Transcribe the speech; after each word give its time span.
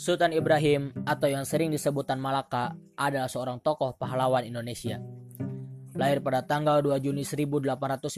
Sultan 0.00 0.32
Ibrahim 0.32 0.96
atau 1.04 1.28
yang 1.28 1.44
sering 1.44 1.68
disebut 1.68 2.08
Tan 2.08 2.16
Malaka 2.16 2.72
adalah 2.96 3.28
seorang 3.28 3.60
tokoh 3.60 4.00
pahlawan 4.00 4.48
Indonesia. 4.48 4.96
Lahir 5.92 6.24
pada 6.24 6.40
tanggal 6.40 6.80
2 6.80 7.04
Juni 7.04 7.20
1897 7.20 8.08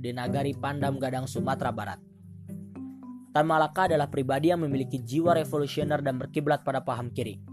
di 0.00 0.16
Nagari 0.16 0.56
Pandam 0.56 0.96
Gadang, 0.96 1.28
Sumatera 1.28 1.68
Barat. 1.68 2.00
Tan 3.28 3.44
Malaka 3.44 3.92
adalah 3.92 4.08
pribadi 4.08 4.48
yang 4.48 4.64
memiliki 4.64 4.96
jiwa 5.04 5.36
revolusioner 5.36 6.00
dan 6.00 6.16
berkiblat 6.16 6.64
pada 6.64 6.80
paham 6.80 7.12
kiri. 7.12 7.44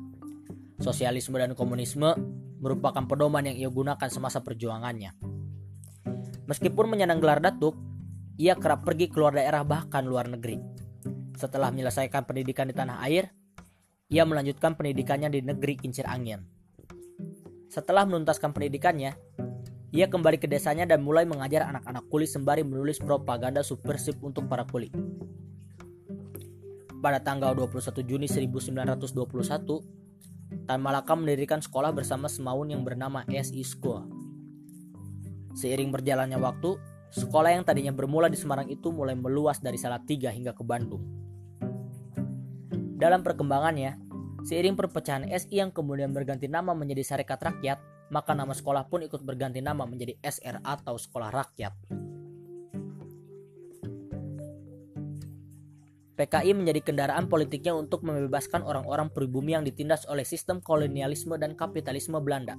Sosialisme 0.80 1.36
dan 1.36 1.52
komunisme 1.52 2.16
merupakan 2.64 3.04
pedoman 3.04 3.44
yang 3.44 3.60
ia 3.60 3.68
gunakan 3.68 4.07
semasa 4.07 4.39
perjuangannya. 4.39 5.20
Meskipun 6.48 6.88
menyandang 6.88 7.20
gelar 7.20 7.44
datuk, 7.44 7.75
ia 8.39 8.55
kerap 8.55 8.88
pergi 8.88 9.12
keluar 9.12 9.36
daerah 9.36 9.67
bahkan 9.67 10.08
luar 10.08 10.31
negeri. 10.31 10.64
Setelah 11.34 11.73
menyelesaikan 11.73 12.30
pendidikan 12.30 12.70
di 12.70 12.75
tanah 12.78 13.02
air, 13.03 13.34
ia 14.13 14.30
melanjutkan 14.30 14.77
pendidikannya 14.77 15.34
di 15.34 15.41
negeri 15.41 15.73
Kincir 15.73 16.05
Angin. 16.05 16.45
Setelah 17.66 18.05
menuntaskan 18.05 18.53
pendidikannya, 18.53 19.17
ia 19.89 20.05
kembali 20.05 20.38
ke 20.38 20.45
desanya 20.45 20.86
dan 20.86 21.02
mulai 21.02 21.26
mengajar 21.26 21.66
anak-anak 21.66 22.05
kuli 22.13 22.30
sembari 22.30 22.62
menulis 22.62 23.02
propaganda 23.02 23.66
subversif 23.66 24.13
untuk 24.22 24.45
para 24.45 24.70
kuli. 24.70 24.94
Pada 27.02 27.26
tanggal 27.26 27.58
21 27.58 28.05
Juni 28.05 28.30
1921, 28.30 29.81
Tan 30.70 30.77
Malaka 30.77 31.17
mendirikan 31.17 31.58
sekolah 31.58 31.89
bersama 31.89 32.30
Semaun 32.30 32.70
yang 32.70 32.86
bernama 32.86 33.25
SI 33.25 33.66
School. 33.66 34.05
Seiring 35.58 35.89
berjalannya 35.89 36.38
waktu, 36.38 36.77
sekolah 37.09 37.58
yang 37.58 37.66
tadinya 37.66 37.89
bermula 37.89 38.30
di 38.30 38.38
Semarang 38.38 38.69
itu 38.69 38.94
mulai 38.94 39.17
meluas 39.17 39.58
dari 39.58 39.81
Salatiga 39.81 40.30
hingga 40.30 40.53
ke 40.53 40.61
Bandung. 40.61 41.33
Dalam 43.04 43.20
perkembangannya, 43.20 44.00
seiring 44.48 44.80
perpecahan 44.80 45.28
SI 45.28 45.59
yang 45.59 45.76
kemudian 45.76 46.16
berganti 46.16 46.48
nama 46.48 46.72
menjadi 46.72 47.04
Sarekat 47.04 47.36
Rakyat, 47.36 48.08
maka 48.16 48.32
nama 48.32 48.56
sekolah 48.56 48.88
pun 48.88 49.04
ikut 49.04 49.20
berganti 49.28 49.59
nama 49.59 49.84
menjadi 49.84 50.16
SR 50.23 50.64
atau 50.64 50.96
Sekolah 50.96 51.28
Rakyat. 51.28 51.76
PKI 56.16 56.56
menjadi 56.56 56.80
kendaraan 56.80 57.28
politiknya 57.28 57.76
untuk 57.76 58.08
membebaskan 58.08 58.64
orang-orang 58.64 59.12
pribumi 59.12 59.52
yang 59.52 59.68
ditindas 59.68 60.08
oleh 60.08 60.24
sistem 60.24 60.64
kolonialisme 60.64 61.36
dan 61.36 61.59
kapitalisme 61.59 62.16
Belanda. 62.24 62.56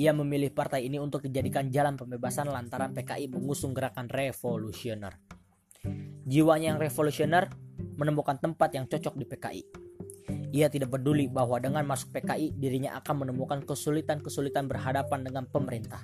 Ia 0.00 0.16
memilih 0.16 0.48
partai 0.48 0.88
ini 0.88 0.96
untuk 0.96 1.28
dijadikan 1.28 1.68
jalan 1.68 2.00
pembebasan 2.00 2.48
lantaran 2.48 2.96
PKI 2.96 3.28
mengusung 3.36 3.76
gerakan 3.76 4.08
revolusioner. 4.08 5.20
Jiwanya 6.24 6.72
yang 6.72 6.80
revolusioner 6.80 7.52
menemukan 8.00 8.40
tempat 8.40 8.72
yang 8.72 8.88
cocok 8.88 9.12
di 9.20 9.28
PKI. 9.28 9.62
Ia 10.56 10.72
tidak 10.72 10.96
peduli 10.96 11.28
bahwa 11.28 11.60
dengan 11.60 11.84
masuk 11.84 12.16
PKI 12.16 12.56
dirinya 12.56 12.96
akan 12.96 13.28
menemukan 13.28 13.60
kesulitan-kesulitan 13.68 14.64
berhadapan 14.66 15.20
dengan 15.20 15.44
pemerintah. 15.44 16.00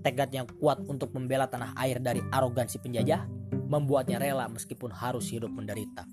Tekad 0.00 0.32
yang 0.32 0.48
kuat 0.56 0.80
untuk 0.88 1.12
membela 1.12 1.44
tanah 1.44 1.76
air 1.76 2.00
dari 2.00 2.24
arogansi 2.32 2.80
penjajah 2.80 3.28
membuatnya 3.68 4.16
rela 4.16 4.48
meskipun 4.48 4.88
harus 4.88 5.28
hidup 5.28 5.52
menderita. 5.52 6.08